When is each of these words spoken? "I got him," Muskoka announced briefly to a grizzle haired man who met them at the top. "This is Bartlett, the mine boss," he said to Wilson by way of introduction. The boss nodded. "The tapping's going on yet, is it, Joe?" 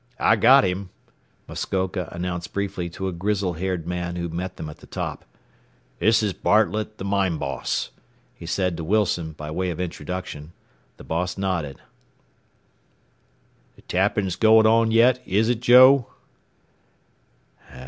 "I 0.19 0.35
got 0.35 0.63
him," 0.63 0.89
Muskoka 1.47 2.09
announced 2.11 2.53
briefly 2.53 2.89
to 2.89 3.07
a 3.07 3.11
grizzle 3.11 3.53
haired 3.53 3.85
man 3.85 4.15
who 4.15 4.29
met 4.29 4.57
them 4.57 4.67
at 4.67 4.77
the 4.79 4.87
top. 4.87 5.25
"This 5.99 6.23
is 6.23 6.33
Bartlett, 6.33 6.97
the 6.97 7.03
mine 7.05 7.37
boss," 7.37 7.91
he 8.33 8.47
said 8.47 8.77
to 8.77 8.83
Wilson 8.83 9.33
by 9.33 9.51
way 9.51 9.69
of 9.69 9.79
introduction. 9.79 10.53
The 10.97 11.03
boss 11.03 11.37
nodded. 11.37 11.81
"The 13.75 13.83
tapping's 13.83 14.37
going 14.37 14.65
on 14.65 14.89
yet, 14.89 15.21
is 15.23 15.49
it, 15.49 15.61
Joe?" 15.61 16.07